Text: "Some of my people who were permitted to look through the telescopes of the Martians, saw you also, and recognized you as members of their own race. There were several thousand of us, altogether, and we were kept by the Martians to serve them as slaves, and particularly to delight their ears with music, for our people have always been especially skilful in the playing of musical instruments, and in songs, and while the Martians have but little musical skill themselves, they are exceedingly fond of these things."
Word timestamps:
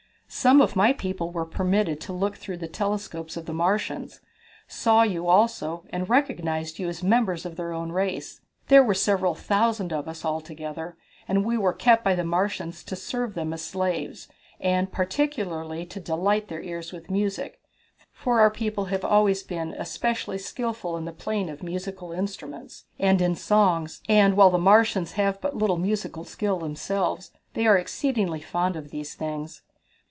"Some 0.33 0.61
of 0.61 0.77
my 0.77 0.93
people 0.93 1.27
who 1.27 1.33
were 1.33 1.45
permitted 1.45 1.99
to 2.01 2.13
look 2.13 2.37
through 2.37 2.55
the 2.55 2.69
telescopes 2.69 3.35
of 3.35 3.47
the 3.47 3.53
Martians, 3.53 4.21
saw 4.65 5.03
you 5.03 5.27
also, 5.27 5.83
and 5.89 6.07
recognized 6.09 6.79
you 6.79 6.87
as 6.87 7.03
members 7.03 7.45
of 7.45 7.57
their 7.57 7.73
own 7.73 7.91
race. 7.91 8.39
There 8.69 8.81
were 8.81 8.93
several 8.93 9.35
thousand 9.35 9.91
of 9.91 10.07
us, 10.07 10.23
altogether, 10.23 10.95
and 11.27 11.43
we 11.43 11.57
were 11.57 11.73
kept 11.73 12.05
by 12.05 12.15
the 12.15 12.23
Martians 12.23 12.81
to 12.85 12.95
serve 12.95 13.33
them 13.33 13.51
as 13.51 13.61
slaves, 13.61 14.29
and 14.61 14.89
particularly 14.89 15.85
to 15.87 15.99
delight 15.99 16.47
their 16.47 16.61
ears 16.61 16.93
with 16.93 17.11
music, 17.11 17.59
for 18.13 18.39
our 18.39 18.49
people 18.49 18.85
have 18.85 19.03
always 19.03 19.43
been 19.43 19.73
especially 19.73 20.37
skilful 20.37 20.95
in 20.95 21.03
the 21.03 21.11
playing 21.11 21.49
of 21.49 21.61
musical 21.61 22.13
instruments, 22.13 22.85
and 22.97 23.21
in 23.21 23.35
songs, 23.35 24.01
and 24.07 24.37
while 24.37 24.49
the 24.49 24.57
Martians 24.57 25.11
have 25.11 25.41
but 25.41 25.57
little 25.57 25.77
musical 25.77 26.23
skill 26.23 26.57
themselves, 26.57 27.31
they 27.53 27.67
are 27.67 27.77
exceedingly 27.77 28.39
fond 28.39 28.77
of 28.77 28.91
these 28.91 29.13
things." 29.13 29.63